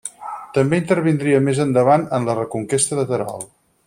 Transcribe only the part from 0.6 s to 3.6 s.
intervindria més endavant en la reconquesta de Terol.